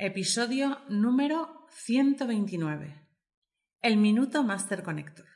[0.00, 2.94] Episodio número 129.
[3.82, 5.26] El Minuto Master Connector.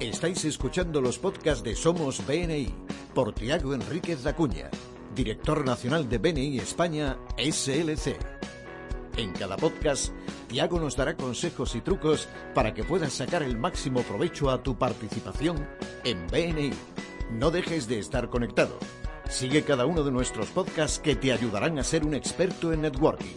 [0.00, 2.72] Estáis escuchando los podcasts de Somos BNI
[3.14, 4.70] por Tiago Enríquez Acuña,
[5.14, 8.16] director nacional de BNI España SLC.
[9.18, 10.14] En cada podcast,
[10.48, 14.78] Tiago nos dará consejos y trucos para que puedas sacar el máximo provecho a tu
[14.78, 15.68] participación
[16.02, 16.70] en BNI.
[17.30, 18.78] No dejes de estar conectado.
[19.34, 23.34] Sigue cada uno de nuestros podcasts que te ayudarán a ser un experto en networking.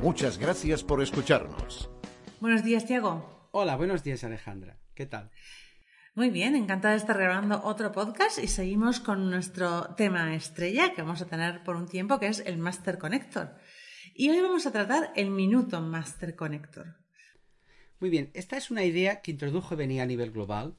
[0.00, 1.90] Muchas gracias por escucharnos.
[2.38, 3.48] Buenos días, Tiago.
[3.50, 4.78] Hola, buenos días, Alejandra.
[4.94, 5.32] ¿Qué tal?
[6.14, 11.02] Muy bien, encantada de estar grabando otro podcast y seguimos con nuestro tema estrella que
[11.02, 13.56] vamos a tener por un tiempo, que es el Master Connector.
[14.14, 16.98] Y hoy vamos a tratar el minuto Master Connector.
[17.98, 20.76] Muy bien, esta es una idea que introdujo BNI a nivel global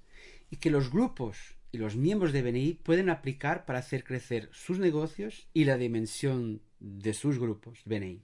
[0.49, 4.77] y que los grupos y los miembros de BNI pueden aplicar para hacer crecer sus
[4.77, 8.21] negocios y la dimensión de sus grupos BNI.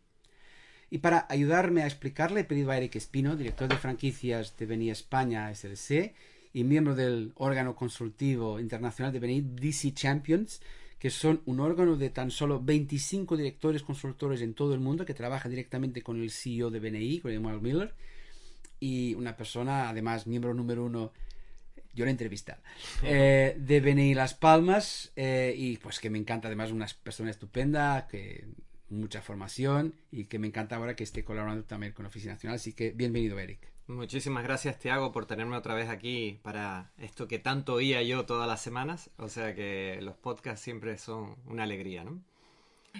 [0.91, 4.91] Y para ayudarme a explicarle he pedido a Eric Espino, director de franquicias de BNI
[4.91, 6.13] España SLC
[6.53, 10.61] y miembro del órgano consultivo internacional de BNI DC Champions,
[10.99, 15.15] que son un órgano de tan solo 25 directores consultores en todo el mundo que
[15.15, 17.95] trabaja directamente con el CEO de BNI, con Miller,
[18.79, 21.11] y una persona, además, miembro número uno
[21.93, 22.59] yo la entrevista
[23.03, 28.07] eh, de BNI Las Palmas eh, y pues que me encanta además una persona estupenda
[28.07, 28.47] que
[28.89, 32.55] mucha formación y que me encanta ahora que esté colaborando también con la Oficina Nacional.
[32.55, 33.59] Así que bienvenido Eric.
[33.87, 38.47] Muchísimas gracias Tiago por tenerme otra vez aquí para esto que tanto oía yo todas
[38.47, 39.09] las semanas.
[39.17, 42.21] O sea que los podcasts siempre son una alegría ¿no?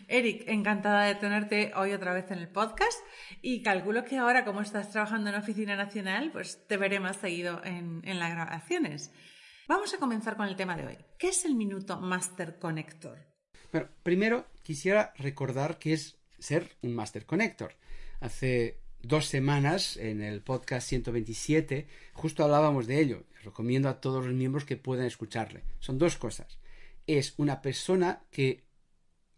[0.08, 3.00] Eric, encantada de tenerte hoy otra vez en el podcast
[3.42, 7.18] y calculo que ahora, como estás trabajando en la Oficina Nacional, pues te veré más
[7.18, 9.12] seguido en, en las grabaciones.
[9.68, 10.98] Vamos a comenzar con el tema de hoy.
[11.18, 13.20] ¿Qué es el minuto Master Connector?
[13.72, 17.76] Bueno, primero quisiera recordar qué es ser un Master Connector.
[18.20, 23.24] Hace dos semanas, en el podcast 127, justo hablábamos de ello.
[23.44, 25.64] Recomiendo a todos los miembros que puedan escucharle.
[25.80, 26.60] Son dos cosas.
[27.08, 28.69] Es una persona que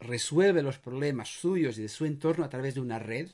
[0.01, 3.29] resuelve los problemas suyos y de su entorno a través de una red,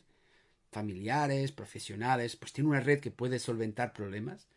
[0.69, 4.47] familiares, profesionales, pues tiene una red que puede solventar problemas.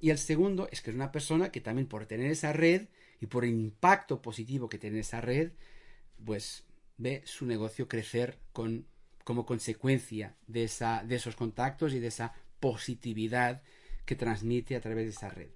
[0.00, 2.86] Y el segundo es que es una persona que también por tener esa red
[3.20, 5.50] y por el impacto positivo que tiene esa red,
[6.24, 6.64] pues
[6.96, 8.86] ve su negocio crecer con,
[9.24, 13.62] como consecuencia de, esa, de esos contactos y de esa positividad
[14.04, 15.50] que transmite a través de esa red.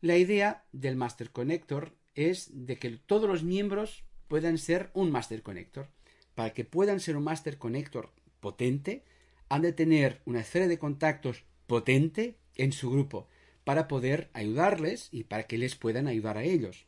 [0.00, 5.42] La idea del Master Connector es de que todos los miembros puedan ser un Master
[5.42, 5.88] Connector.
[6.34, 9.04] Para que puedan ser un Master Connector potente,
[9.50, 13.28] han de tener una esfera de contactos potente en su grupo
[13.64, 16.86] para poder ayudarles y para que les puedan ayudar a ellos.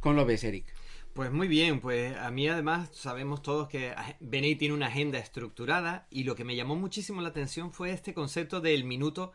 [0.00, 0.66] ¿Cómo lo ves, Eric?
[1.14, 6.08] Pues muy bien, pues a mí además sabemos todos que BNI tiene una agenda estructurada
[6.10, 9.32] y lo que me llamó muchísimo la atención fue este concepto del minuto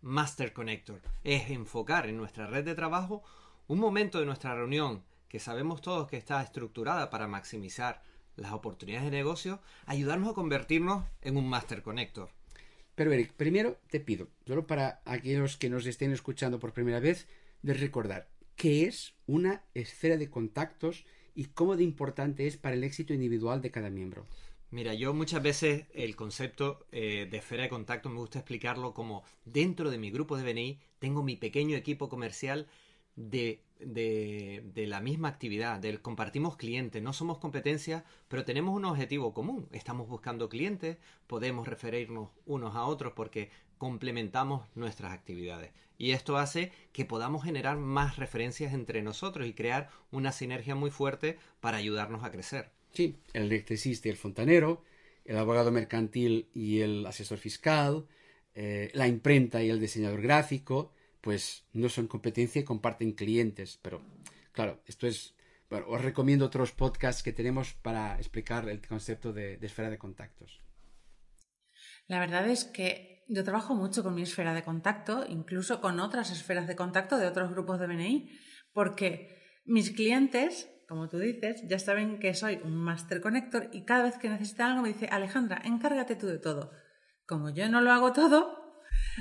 [0.00, 1.00] Master Connector.
[1.24, 3.24] Es enfocar en nuestra red de trabajo
[3.66, 8.02] un momento de nuestra reunión que sabemos todos que está estructurada para maximizar
[8.36, 12.30] las oportunidades de negocio, ayudarnos a convertirnos en un Master Connector.
[12.94, 17.28] Pero Eric, primero te pido, solo para aquellos que nos estén escuchando por primera vez,
[17.62, 21.04] de recordar qué es una esfera de contactos
[21.34, 24.24] y cómo de importante es para el éxito individual de cada miembro.
[24.70, 29.22] Mira, yo muchas veces el concepto eh, de esfera de contacto me gusta explicarlo como
[29.44, 32.66] dentro de mi grupo de BNI tengo mi pequeño equipo comercial
[33.16, 39.34] de, de, la misma actividad, del compartimos clientes, no somos competencia, pero tenemos un objetivo
[39.34, 39.68] común.
[39.72, 45.72] Estamos buscando clientes, podemos referirnos unos a otros porque complementamos nuestras actividades.
[45.98, 50.90] Y esto hace que podamos generar más referencias entre nosotros y crear una sinergia muy
[50.90, 52.70] fuerte para ayudarnos a crecer.
[52.92, 54.82] Sí, el electricista y el fontanero,
[55.24, 58.06] el abogado mercantil y el asesor fiscal,
[58.54, 63.78] eh, la imprenta y el diseñador gráfico, pues no son competencia y comparten clientes.
[63.82, 64.02] Pero
[64.52, 65.34] claro, esto es...
[65.68, 70.62] Bueno, os recomiendo otros podcasts que tenemos para explicar el concepto de, esfera de contactos.
[72.06, 76.30] La verdad es que yo trabajo mucho con mi esfera de contacto, incluso con otras
[76.30, 78.30] esferas de contacto de otros grupos de BNI,
[78.72, 84.04] porque mis clientes, como tú dices, ya saben que soy un Master Connector y cada
[84.04, 86.70] vez que necesitan algo me dice, Alejandra, encárgate tú de todo.
[87.26, 88.65] Como yo no lo hago todo,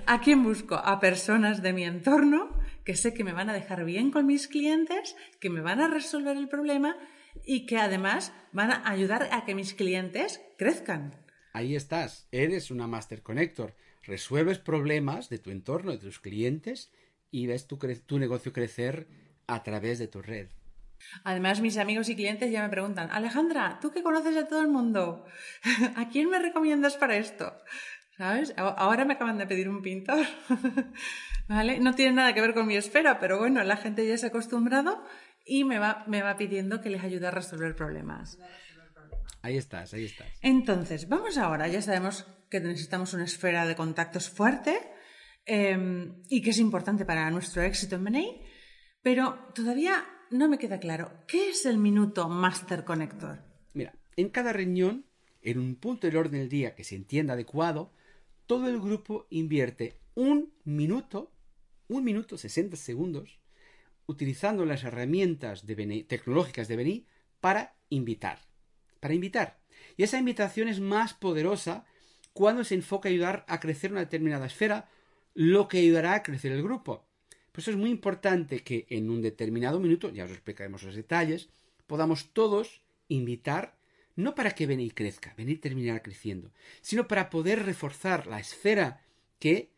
[0.06, 0.76] ¿A quién busco?
[0.76, 4.48] A personas de mi entorno que sé que me van a dejar bien con mis
[4.48, 6.98] clientes, que me van a resolver el problema
[7.46, 11.16] y que además van a ayudar a que mis clientes crezcan.
[11.54, 13.76] Ahí estás, eres una Master Connector.
[14.04, 16.92] Resuelves problemas de tu entorno, de tus clientes
[17.32, 19.08] y ves tu, tu negocio crecer
[19.48, 20.50] a través de tu red.
[21.24, 24.68] Además, mis amigos y clientes ya me preguntan, Alejandra, ¿tú que conoces a todo el
[24.68, 25.26] mundo?
[25.96, 27.54] ¿A quién me recomiendas para esto?
[28.18, 28.54] ¿Sabes?
[28.58, 30.26] Ahora me acaban de pedir un pintor.
[31.48, 31.80] ¿Vale?
[31.80, 34.30] No tiene nada que ver con mi esfera, pero bueno, la gente ya se ha
[34.30, 35.04] acostumbrado
[35.46, 38.40] y me va, me va pidiendo que les ayude a resolver problemas.
[39.42, 40.28] Ahí estás, ahí estás.
[40.42, 44.80] Entonces, vamos ahora, ya sabemos que necesitamos una esfera de contactos fuerte
[45.46, 48.42] em, y que es importante para nuestro éxito en MNI,
[49.04, 53.44] pero todavía no me queda claro, ¿qué es el minuto Master Connector?
[53.74, 55.06] Mira, en cada reunión,
[55.44, 57.94] en un punto del orden del día que se entienda adecuado,
[58.46, 61.32] todo el grupo invierte un minuto,
[61.88, 63.40] un minuto 60 segundos,
[64.08, 65.64] utilizando las herramientas
[66.08, 67.08] tecnológicas de BNI
[67.40, 68.40] para invitar.
[69.00, 69.60] Para invitar.
[69.98, 71.86] Y esa invitación es más poderosa
[72.34, 74.90] cuando se enfoca a ayudar a crecer una determinada esfera,
[75.34, 77.06] lo que ayudará a crecer el grupo.
[77.52, 81.50] Por eso es muy importante que en un determinado minuto, ya os explicaremos los detalles,
[81.88, 83.78] podamos todos invitar,
[84.16, 86.52] no para que BNI crezca, BNI terminará creciendo,
[86.82, 89.02] sino para poder reforzar la esfera
[89.40, 89.72] que,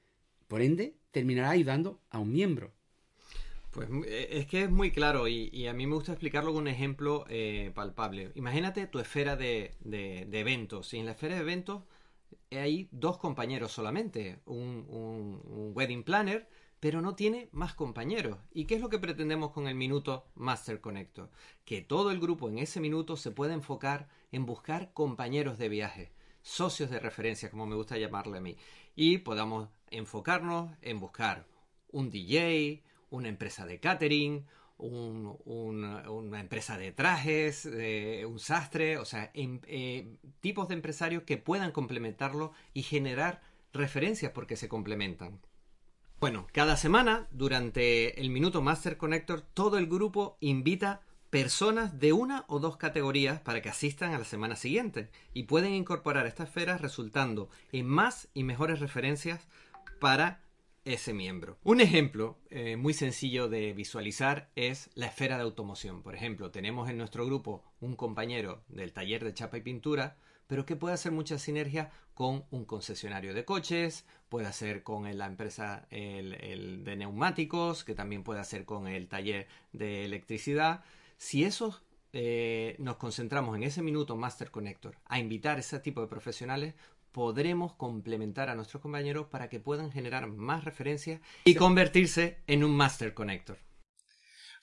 [0.48, 2.72] por ende, terminará ayudando a un miembro.
[3.72, 6.68] Pues eh, es que es muy claro y, a mí me gusta explicarlo con un
[6.68, 8.32] ejemplo eh, palpable.
[8.36, 9.76] Imagínate tu esfera de,
[10.32, 10.94] eventos.
[10.94, 11.84] Y en la esfera de eventos
[12.52, 14.40] hay dos compañeros solamente.
[14.46, 16.48] un, wedding planner,
[16.80, 18.38] pero no tiene más compañeros.
[18.54, 21.30] ¿Y qué es lo que pretendemos con el minuto Master Connector?
[21.66, 26.12] Que todo el grupo en ese minuto se pueda enfocar en buscar compañeros de viaje,
[26.42, 28.58] socios de referencia, como me gusta llamarle a mí.
[28.96, 31.46] Y podamos enfocarnos en buscar
[31.92, 34.46] un DJ, una empresa de catering,
[34.78, 41.72] una empresa de trajes, un sastre, o sea, em, eh, tipos de empresarios que puedan
[41.72, 43.42] complementarlo y generar
[43.74, 45.40] referencias porque se complementan.
[46.20, 52.44] Bueno, cada semana, durante el Minuto Master Connector, todo el grupo invita personas de una
[52.48, 56.82] o dos categorías para que asistan a la semana siguiente y pueden incorporar estas esferas
[56.82, 59.48] resultando en más y mejores referencias
[60.00, 60.42] para
[60.86, 61.60] ese miembro.
[61.64, 66.02] Un ejemplo eh, muy sencillo de visualizar es la esfera de automoción.
[66.02, 70.18] Por ejemplo, tenemos en nuestro grupo un compañero del taller de chapa y pintura,
[70.48, 75.28] pero que puede hacer mucha sinergia con un concesionario de coches, puede hacer con la
[75.28, 80.84] empresa el, de neumáticos, que también puede hacer con el taller de electricidad.
[81.18, 81.84] Si esos
[82.14, 86.74] eh, nos concentramos en ese minuto Master Connector a invitar a ese tipo de profesionales,
[87.12, 92.76] podremos complementar a nuestros compañeros para que puedan generar más referencias y convertirse en un
[92.76, 93.60] Master Connector.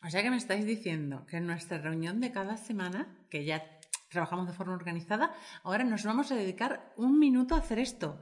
[0.02, 3.78] O sea que me estáis diciendo que en nuestra reunión de cada semana, que ya
[4.14, 8.18] trabajamos de forma organizada, ahora nos vamos a dedicar un minuto a hacer esto.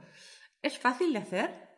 [0.61, 1.69] ¿Es fácil de hacer?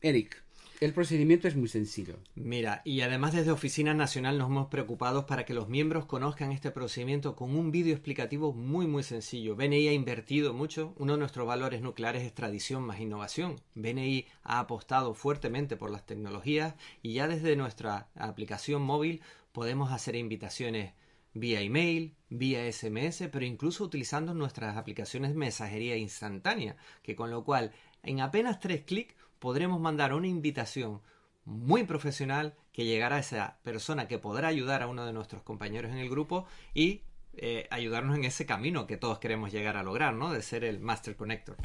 [0.00, 0.46] Eric,
[0.78, 2.18] el procedimiento es muy sencillo.
[2.34, 6.70] Mira, y además desde Oficina Nacional nos hemos preocupado para que los miembros conozcan este
[6.70, 9.56] procedimiento con un vídeo explicativo muy muy sencillo.
[9.56, 13.56] BNI ha invertido mucho, uno de nuestros valores nucleares es tradición más innovación.
[13.74, 19.22] BNI ha apostado fuertemente por las tecnologías y ya desde nuestra aplicación móvil
[19.52, 20.92] podemos hacer invitaciones
[21.38, 27.44] vía email, vía SMS, pero incluso utilizando nuestras aplicaciones de mensajería instantánea, que con lo
[27.44, 27.72] cual
[28.02, 31.00] en apenas tres clics podremos mandar una invitación
[31.44, 35.92] muy profesional que llegará a esa persona que podrá ayudar a uno de nuestros compañeros
[35.92, 37.02] en el grupo y
[37.34, 40.32] eh, ayudarnos en ese camino que todos queremos llegar a lograr, ¿no?
[40.32, 41.56] De ser el Master Connector.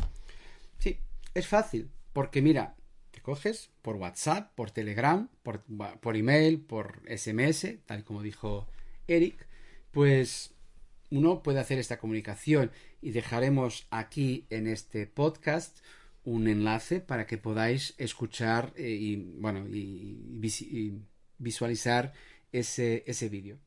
[0.78, 1.00] Sí,
[1.34, 2.76] es fácil, porque mira,
[3.12, 5.64] te coges por WhatsApp, por Telegram, por,
[6.00, 8.68] por email, por SMS, tal como dijo
[9.08, 9.48] Eric,
[9.92, 10.54] pues
[11.10, 12.72] uno puede hacer esta comunicación
[13.02, 15.80] y dejaremos aquí en este podcast
[16.24, 21.00] un enlace para que podáis escuchar eh, y, bueno, y,
[21.38, 22.14] visualizar
[22.52, 23.58] ese, ese vídeo.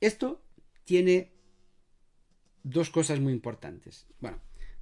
[0.00, 0.42] Esto
[0.84, 1.32] tiene
[2.62, 4.06] dos cosas muy importantes.
[4.20, 4.38] Bueno,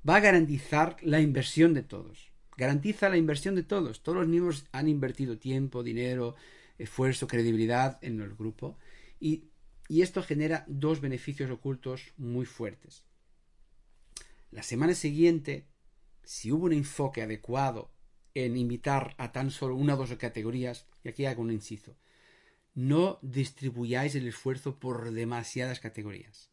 [0.08, 2.30] va a garantizar la inversión de todos.
[2.56, 4.02] Garantiza la inversión de todos.
[4.02, 6.36] Todos los miembros han invertido tiempo, dinero,
[6.78, 8.78] esfuerzo, credibilidad en el grupo.
[9.18, 9.44] Y,
[9.88, 13.04] y esto genera dos beneficios ocultos muy fuertes.
[14.50, 15.66] La semana siguiente
[16.24, 17.90] si hubo un enfoque adecuado
[18.34, 21.96] en invitar a tan solo una o dos categorías, y aquí hago un inciso,
[22.74, 26.50] no distribuyáis el esfuerzo por demasiadas categorías.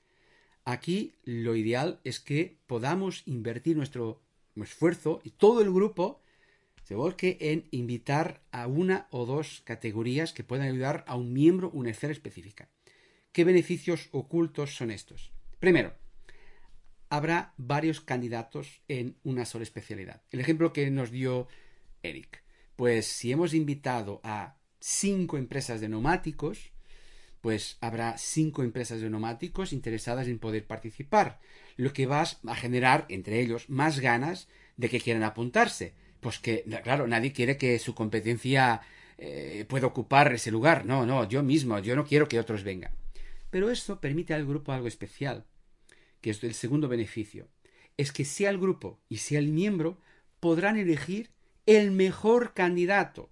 [0.65, 4.21] Aquí lo ideal es que podamos invertir nuestro
[4.55, 6.21] esfuerzo y todo el grupo
[6.83, 11.69] se volque en invitar a una o dos categorías que puedan ayudar a un miembro
[11.71, 12.69] una esfera específica.
[13.31, 15.31] ¿Qué beneficios ocultos son estos?
[15.59, 15.93] Primero,
[17.09, 20.23] habrá varios candidatos en una sola especialidad.
[20.31, 21.47] El ejemplo que nos dio
[22.01, 22.43] Eric.
[22.75, 26.71] Pues si hemos invitado a cinco empresas de neumáticos,
[27.41, 31.39] pues habrá cinco empresas de neumáticos interesadas en poder participar,
[31.75, 35.93] lo que va a generar entre ellos más ganas de que quieran apuntarse.
[36.19, 38.81] Pues que, claro, nadie quiere que su competencia
[39.19, 40.85] eh, pueda ocupar ese lugar.
[40.85, 42.91] No, no, yo mismo, yo no quiero que otros vengan.
[43.49, 45.45] Pero eso permite al grupo algo especial,
[46.21, 47.47] que es el segundo beneficio.
[47.97, 49.99] Es que sea el grupo y sea el miembro
[50.39, 51.31] podrán elegir
[51.65, 53.29] el mejor candidato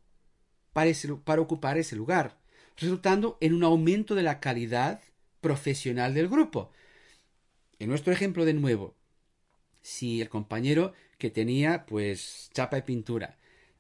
[0.74, 2.38] para, ocupar ese lugar
[2.76, 5.02] resultando en un aumento de la calidad
[5.42, 6.72] profesional del grupo.
[7.80, 8.96] En nuestro ejemplo de nuevo,
[9.82, 13.38] si el compañero que tenía pues chapa de pintura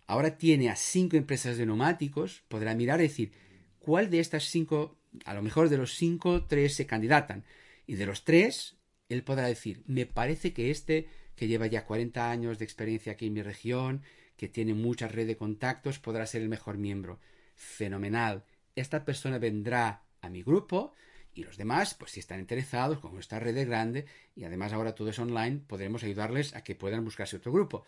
[0.08, 3.32] ahora tiene a cinco empresas de neumáticos, podrá mirar y decir
[3.78, 7.44] cuál de estas cinco, a lo mejor de los cinco, tres se candidatan.
[7.86, 8.76] Y de los tres,
[9.10, 13.28] él podrá decir, me parece que este, que lleva ya 40 años de experiencia aquí
[13.28, 14.02] en mi región,
[14.36, 17.20] que tiene mucha red de contactos, podrá ser el mejor miembro.
[17.56, 18.44] Fenomenal
[18.78, 20.94] esta persona vendrá a mi grupo
[21.34, 24.96] y los demás, pues si están interesados, como esta red es grande y además ahora
[24.96, 27.86] todo es online, podremos ayudarles a que puedan buscarse otro grupo.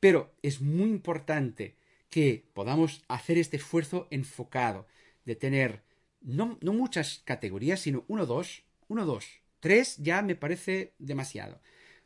[0.00, 1.76] Pero es muy importante
[2.08, 4.86] que podamos hacer este esfuerzo enfocado
[5.24, 5.82] de tener
[6.20, 9.26] no, muchas categorías, sino uno, dos, uno, dos.
[9.60, 11.60] Tres ya me parece demasiado.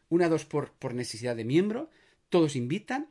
[0.08, 1.90] Una, dos por, por necesidad de miembro,
[2.28, 3.10] todos invitan,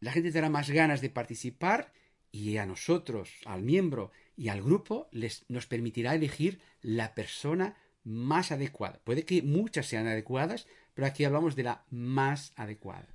[0.00, 1.92] la gente tendrá más ganas de participar
[2.30, 8.52] y a nosotros, al miembro y al grupo, les, nos permitirá elegir la persona más
[8.52, 9.00] adecuada.
[9.04, 13.08] Puede que muchas sean adecuadas, pero aquí hablamos de la más adecuada.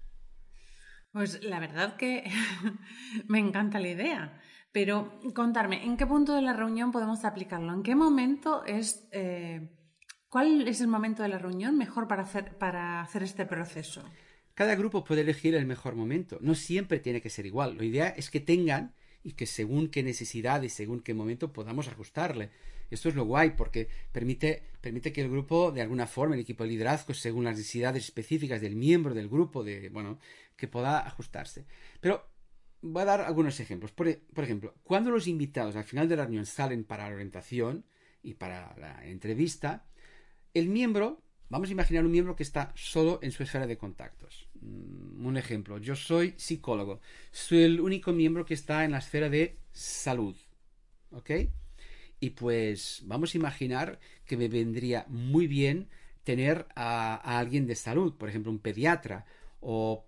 [1.12, 2.24] Pues la verdad que
[3.28, 4.42] me encanta la idea.
[4.74, 7.74] Pero contarme, ¿en qué punto de la reunión podemos aplicarlo?
[7.74, 9.08] ¿En qué momento es...
[9.12, 9.70] Eh,
[10.28, 14.04] ¿Cuál es el momento de la reunión mejor para hacer, para hacer este proceso?
[14.56, 16.40] Cada grupo puede elegir el mejor momento.
[16.42, 17.78] No siempre tiene que ser igual.
[17.78, 21.88] La idea es que tengan y que según qué necesidad y según qué momento podamos
[21.88, 22.50] ajustarle.
[22.90, 26.64] Esto es lo guay porque permite, permite que el grupo, de alguna forma, el equipo
[26.64, 30.18] de liderazgo, según las necesidades específicas del miembro del grupo, de, bueno,
[30.56, 31.66] que pueda ajustarse.
[32.00, 32.33] Pero
[32.84, 33.92] voy a dar algunos ejemplos.
[33.92, 37.86] Por, ejemplo, cuando los invitados al final de la reunión salen para la orientación
[38.22, 39.86] y para la entrevista,
[40.54, 44.48] el miembro Vamos a imaginar un miembro que está solo en su esfera de contactos.
[44.60, 47.00] Mm, un ejemplo, yo soy psicólogo,
[47.32, 50.36] soy el único miembro que está en la esfera de salud.
[51.12, 51.30] ¿Ok?
[52.20, 55.90] Y pues vamos a imaginar que me vendría muy bien
[56.24, 59.28] tener a, alguien de salud, por ejemplo, un pediatra,
[59.64, 60.06] o,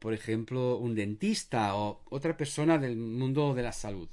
[0.00, 4.08] por ejemplo un dentista, o otra persona del mundo de la salud.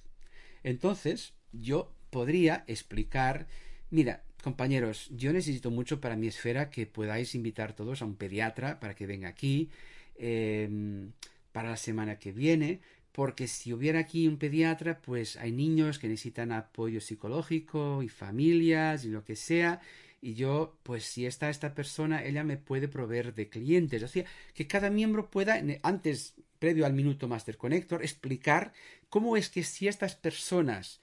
[0.63, 3.47] Entonces, yo podría explicar,
[3.89, 8.79] mira, Compañeros, yo necesito mucho para mi esfera que podáis invitar todos a un pediatra
[8.79, 9.71] para que venga aquí
[10.19, 11.13] em,
[11.51, 12.79] para la semana que viene,
[13.11, 19.03] porque si hubiera aquí un pediatra, pues hay niños que necesitan apoyo psicológico y familias
[19.03, 19.81] y lo que sea,
[20.25, 24.01] y yo, pues si está esta persona, ella me puede proveer de clientes.
[24.01, 28.74] O sea, que cada miembro pueda, antes, previo al minuto Master Connector, explicar
[29.10, 31.00] cómo es que si estas personas,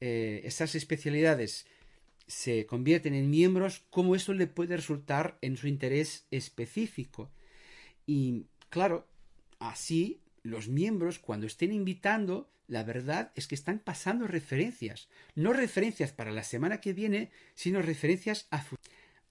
[0.00, 1.66] eh, esas especialidades,
[2.26, 7.30] se convierten en miembros, cómo eso le puede resultar en su interés específico.
[8.06, 9.06] Y claro,
[9.60, 16.12] así los miembros cuando estén invitando, la verdad es que están pasando referencias, no referencias
[16.12, 18.64] para la semana que viene, sino referencias a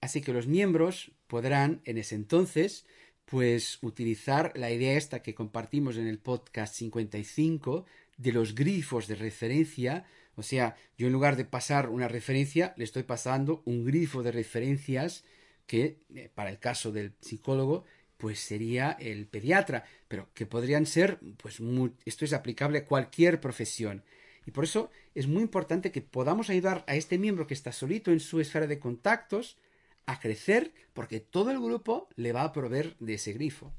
[0.00, 2.84] Así que los miembros podrán en ese entonces
[3.24, 7.86] pues utilizar la idea esta que compartimos en el podcast 55
[8.18, 10.04] de los grifos de referencia.
[10.34, 14.32] O sea, yo en lugar de pasar una referencia, le estoy pasando un grifo de
[14.32, 15.24] referencias
[15.66, 17.84] que, eh, para el caso del psicólogo,
[18.24, 21.60] pues sería el pediatra, pero que podrían ser, pues
[22.06, 24.02] esto es aplicable a cualquier profesión.
[24.46, 28.10] Y por eso es muy importante que podamos ayudar a este miembro que está solito
[28.12, 29.58] en su esfera de contactos
[30.06, 33.74] a crecer, porque todo el grupo le va a proveer de ese grifo.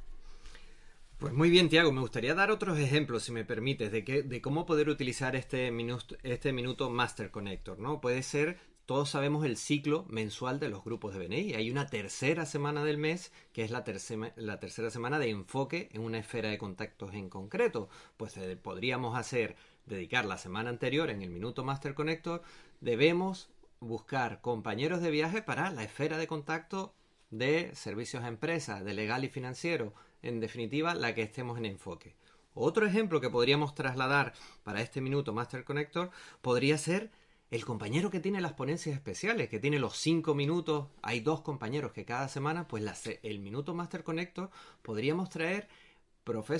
[1.18, 1.92] Pues muy bien, Tiago.
[1.92, 5.72] Me gustaría dar otros ejemplos, si me permites, de, que, de cómo poder utilizar este
[5.72, 7.80] minuto, este minuto Master Connector.
[7.80, 8.00] ¿no?
[8.00, 11.56] Puede ser, todos sabemos el ciclo mensual de los grupos de BNI.
[11.56, 16.20] Hay una tercera semana del mes, que es la, tercera semana de enfoque en una
[16.20, 17.90] esfera de contactos en concreto.
[18.18, 19.56] Pues eh, podríamos hacer,
[19.88, 22.44] dedicar la semana anterior en el minuto Master Connector.
[22.80, 23.50] Debemos
[23.80, 26.94] buscar compañeros de viaje para la esfera de contacto
[27.32, 32.16] de servicios a empresas, de legal y financiero en definitiva, la que estemos en enfoque.
[32.54, 36.10] Otro ejemplo que podríamos trasladar para este minuto Master Connector
[36.42, 37.12] podría ser
[37.52, 41.92] el compañero que tiene las ponencias especiales, que tiene los cinco minutos, hay dos compañeros
[41.92, 42.84] que cada semana, pues
[43.24, 44.50] el minuto Master Connector
[44.82, 45.68] podríamos traer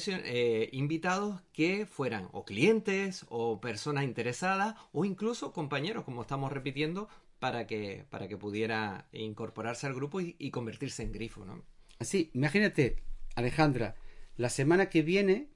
[0.08, 7.10] eh, invitados que fueran o clientes o personas interesadas o incluso compañeros, como estamos repitiendo,
[7.40, 11.64] para que, para que pudiera incorporarse al grupo y, convertirse en grifo, ¿no?
[12.00, 13.04] Así, imagínate,
[13.36, 13.96] Alejandra,
[14.38, 15.50] la semana que viene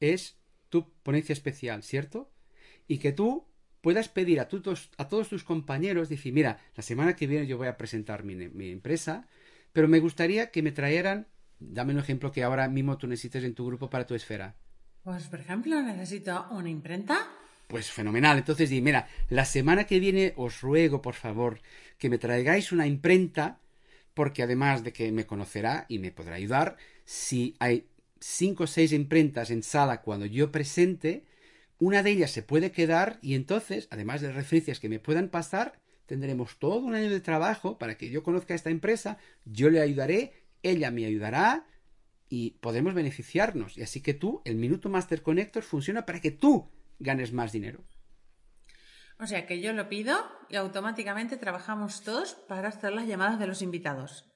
[0.00, 0.38] es
[0.68, 2.30] tu ponencia especial, ¿cierto?
[2.86, 3.46] Y que tú
[3.82, 4.48] puedas pedir a,
[4.98, 8.34] a todos tus compañeros, decir, mira, la semana que viene yo voy a presentar mi,
[8.34, 9.26] mi empresa,
[9.74, 11.26] pero me gustaría que me trajeran,
[11.60, 14.54] dame un ejemplo que ahora mismo tú necesites en tu grupo para tu esfera.
[15.04, 17.28] Pues, por ejemplo, necesito una imprenta
[17.72, 18.36] pues fenomenal.
[18.36, 21.60] Entonces di, mira, la semana que viene os ruego, por favor,
[21.98, 23.60] que me traigáis una imprenta,
[24.12, 27.86] porque además de que me conocerá y me podrá ayudar, si hay
[28.20, 31.24] cinco o seis imprentas en sala cuando yo presente,
[31.82, 35.80] una de ellas se puede quedar y entonces, además de referencias que me puedan pasar,
[36.06, 39.80] tendremos todo un año de trabajo para que yo conozca a esta empresa, yo le
[39.80, 41.66] ayudaré, ella me ayudará
[42.28, 43.76] y podemos beneficiarnos.
[43.76, 46.70] Y así que tú, el Minuto Master Connector funciona para que tú
[47.00, 47.82] ganes más dinero.
[49.18, 50.16] O sea que yo lo pido
[50.48, 54.30] y automáticamente trabajamos todos para hacer las llamadas de los invitados.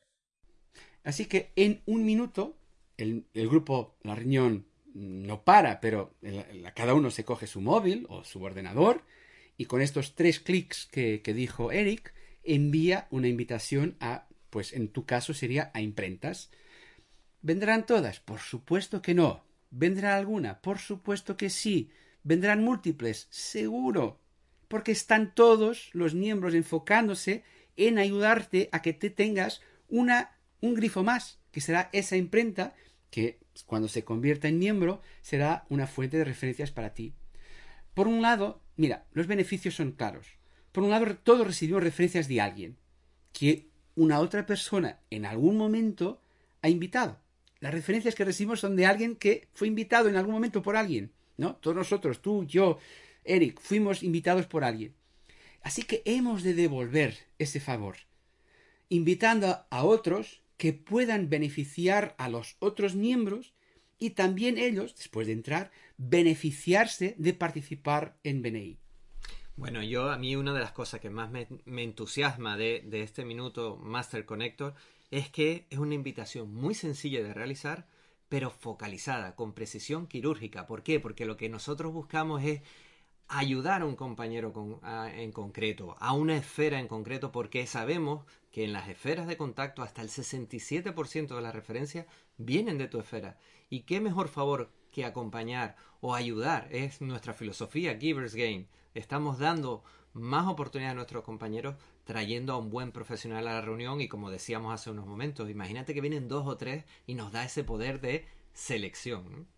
[1.05, 2.59] Así que en un minuto
[2.97, 6.15] el, grupo, la reunión no para, pero
[6.75, 9.03] cada uno se coge su móvil o su ordenador
[9.59, 14.88] y con estos tres clics que, que dijo Eric envía una invitación a, pues en
[14.88, 16.50] tu caso sería a imprentas.
[17.43, 18.21] ¿Vendrán todas?
[18.21, 19.45] Por supuesto que no.
[19.71, 20.61] ¿Vendrá alguna?
[20.62, 21.91] Por supuesto que sí.
[22.23, 24.21] Vendrán múltiples, seguro,
[24.69, 27.45] porque están todos los miembros enfocándose
[27.76, 32.75] en ayudarte a que te tengas una, un grifo más, que será esa imprenta
[33.11, 37.14] que cuando se convierta en miembro será una fuente de referencias para ti.
[37.94, 40.26] Por un lado, mira, los beneficios son claros.
[40.72, 42.76] Por un lado, todos recibimos referencias de alguien
[43.32, 46.20] que una otra persona en algún momento
[46.62, 47.18] ha invitado.
[47.60, 51.12] Las referencias que recibimos son de alguien que fue invitado en algún momento por alguien.
[51.36, 51.56] ¿no?
[51.56, 52.78] Todos nosotros, tú, yo,
[53.25, 54.94] Eric, fuimos invitados por alguien.
[55.62, 57.96] Así que hemos de devolver ese favor,
[58.88, 63.54] invitando a otros que puedan beneficiar a los otros miembros
[63.98, 68.78] y también ellos, después de entrar, beneficiarse de participar en BNI.
[69.56, 71.49] Bueno, yo a mí una de las cosas que más me,
[71.82, 74.75] entusiasma de, de, este minuto Master Connector
[75.10, 77.86] es que es una invitación muy sencilla de realizar,
[78.28, 80.66] pero focalizada, con precisión quirúrgica.
[80.66, 81.00] ¿Por qué?
[81.00, 82.60] Porque lo que nosotros buscamos es
[83.28, 84.80] ayudar a un compañero
[85.14, 88.25] en concreto, a una esfera en concreto, porque sabemos
[88.56, 92.06] que en las esferas de contacto hasta el 67% de las referencias
[92.38, 93.38] vienen de tu esfera.
[93.69, 96.66] ¿Y qué mejor favor que acompañar o ayudar?
[96.71, 98.66] Es nuestra filosofía Givers Game.
[98.95, 104.00] Estamos dando más oportunidades a nuestros compañeros trayendo a un buen profesional a la reunión
[104.00, 107.45] y como decíamos hace unos momentos, imagínate que vienen dos o tres y nos da
[107.45, 109.49] ese poder de selección.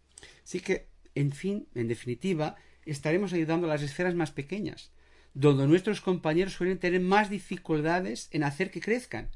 [0.43, 4.91] Sí que, en fin, en definitiva, estaremos ayudando a las esferas más pequeñas,
[5.39, 9.31] donde nuestros compañeros suelen tener más dificultades en hacer que crezcan.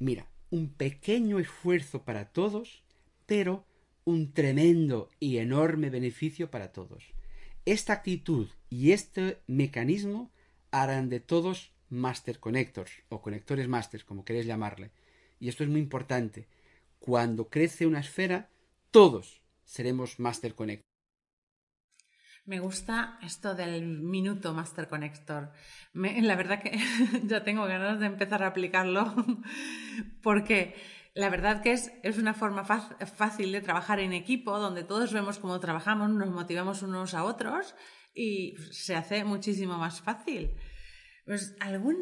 [0.00, 2.82] Mira, un pequeño esfuerzo para todos,
[3.24, 3.64] pero
[4.04, 7.04] un tremendo y enorme beneficio para todos.
[7.66, 10.32] Esta actitud y este mecanismo
[10.72, 14.90] harán de todos master connectors o conectores master, como queréis llamarle.
[15.38, 16.48] Y esto es muy importante.
[16.98, 18.50] Cuando crece una esfera,
[18.90, 20.95] todos seremos master connectors.
[22.46, 25.50] Me gusta esto del minuto Master Connector.
[25.94, 26.78] la verdad que
[27.24, 29.12] ya tengo ganas de empezar a aplicarlo
[30.22, 30.76] porque
[31.14, 35.38] la verdad que es, es una forma fácil de trabajar en equipo donde todos vemos
[35.38, 37.74] cómo trabajamos, nos motivamos unos a otros
[38.14, 40.54] y se hace muchísimo más fácil.
[41.24, 41.96] Pues, ¿algún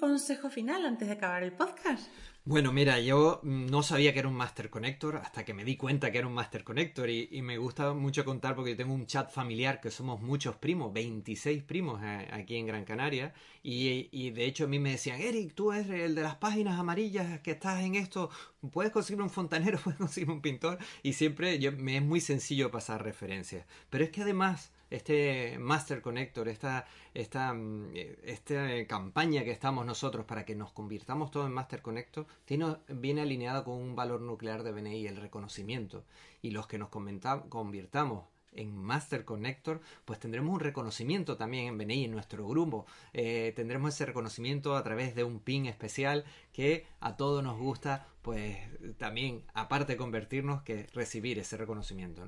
[0.00, 2.08] consejo final antes de acabar el podcast?
[2.48, 6.12] Bueno, mira, yo no sabía que era un Master Connector hasta que me di cuenta
[6.12, 9.32] que era un Master Connector y, me gusta mucho contar porque yo tengo un chat
[9.32, 13.34] familiar que somos muchos primos, 26 primos eh, aquí en Gran Canaria.
[13.64, 17.40] Y, de hecho a mí me decían, Eric, tú eres el de las páginas amarillas
[17.40, 18.30] que estás en esto,
[18.70, 23.02] puedes conseguir un fontanero, puedes conseguir un pintor y siempre me es muy sencillo pasar
[23.02, 23.66] referencias.
[23.90, 27.90] Pero es que además este Master Connector, esta, esta, mm,
[28.24, 33.22] esta campaña que estamos nosotros para que nos convirtamos todos en Master Connector, tiene, viene
[33.22, 36.04] alineada con un valor nuclear de BNI, el reconocimiento.
[36.42, 38.24] Y los que nos convirtamos
[38.56, 42.86] en Master Connector, pues tendremos un reconocimiento también en BNI, en nuestro grupo.
[43.12, 48.06] Eh, tendremos ese reconocimiento a través de un pin especial que a todos nos gusta,
[48.22, 48.58] pues
[48.98, 52.26] también, aparte de convertirnos, que recibir ese reconocimiento.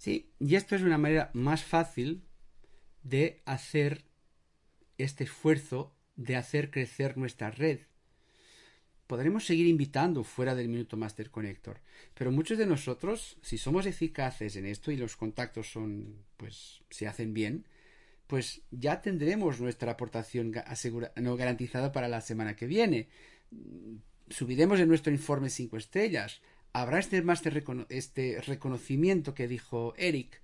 [0.00, 2.22] Sí, y esto es una manera más fácil
[3.02, 4.06] de hacer
[4.96, 7.80] este esfuerzo de hacer crecer nuestra red.
[9.06, 11.82] podremos seguir invitando fuera del Minuto Master Connector.
[12.14, 17.06] Pero muchos de nosotros, si somos eficaces en esto y los contactos son, pues, se
[17.06, 17.66] hacen bien,
[18.26, 20.54] pues ya tendremos nuestra aportación
[21.16, 23.08] no garantizada para la semana que viene.
[24.30, 26.40] Subiremos en nuestro informe cinco estrellas.
[26.72, 30.40] Habrá este, master este reconocimiento que dijo Eric.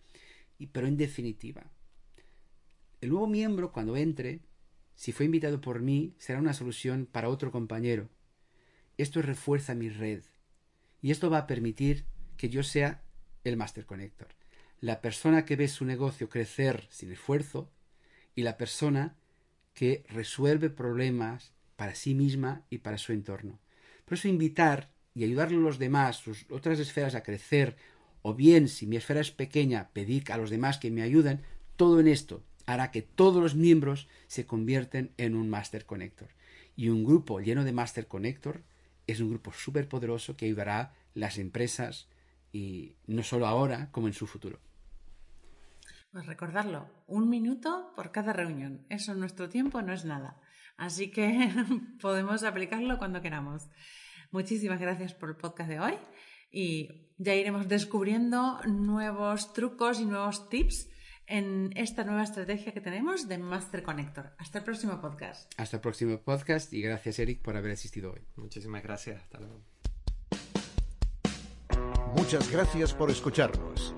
[0.58, 1.70] Y, pero en definitiva,
[3.00, 4.40] el nuevo miembro, cuando entre,
[4.94, 8.08] si fue invitado por mí, será una solución para otro compañero.
[8.96, 10.22] Esto refuerza mi red.
[11.02, 13.02] Y esto va a permitir que yo sea
[13.44, 14.28] el Master Connector.
[14.80, 17.70] La persona que ve su negocio crecer sin esfuerzo
[18.34, 19.16] y la persona
[19.74, 23.60] que resuelve problemas para sí misma y para su entorno.
[24.04, 27.76] Por eso invitar y ayudar a los demás, sus otras esferas a crecer,
[28.20, 31.40] o bien, si mi esfera es pequeña, pedir a los demás que me ayuden,
[31.76, 36.28] todo en esto hará que todos los miembros se convierten en un Master Connector.
[36.74, 38.62] Y un grupo lleno de Master Connector
[39.06, 42.08] es un grupo súper poderoso que ayudará las empresas
[42.52, 44.60] y no solo ahora, como en su futuro.
[46.10, 48.84] Pues recordarlo, un minuto por cada reunión.
[48.90, 50.38] Eso en nuestro tiempo no es nada.
[50.76, 51.50] Así que
[52.02, 53.70] podemos aplicarlo cuando queramos.
[54.36, 55.94] Muchísimas gracias por el podcast de hoy
[56.52, 60.90] y ya iremos descubriendo nuevos trucos y nuevos tips
[61.26, 64.34] en esta nueva estrategia que tenemos de Master Connector.
[64.36, 65.50] Hasta el próximo podcast.
[65.56, 68.20] Hasta el próximo podcast y gracias Eric por haber asistido hoy.
[68.36, 69.22] Muchísimas gracias.
[69.22, 69.62] Hasta luego.
[72.14, 73.94] Muchas gracias por escucharnos.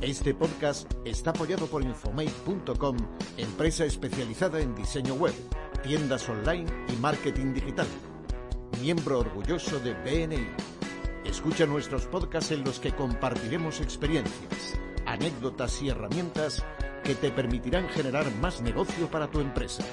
[0.00, 2.96] Este podcast está apoyado por Infomate.com,
[3.36, 5.34] empresa especializada en diseño web,
[5.84, 7.86] tiendas online y marketing digital.
[8.80, 10.48] Miembro orgulloso de BNI.
[11.24, 16.64] Escucha nuestros podcasts en los que compartiremos experiencias anécdotas y herramientas
[17.02, 19.84] que te permitirán generar más negocio para tu empresa.